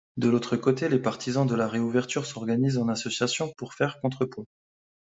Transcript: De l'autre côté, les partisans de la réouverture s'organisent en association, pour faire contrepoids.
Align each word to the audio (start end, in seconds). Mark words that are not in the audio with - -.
De 0.17 0.29
l'autre 0.29 0.57
côté, 0.57 0.89
les 0.89 0.97
partisans 0.97 1.45
de 1.45 1.53
la 1.53 1.67
réouverture 1.67 2.25
s'organisent 2.25 2.79
en 2.79 2.87
association, 2.89 3.53
pour 3.57 3.75
faire 3.75 4.01
contrepoids. 4.01 4.45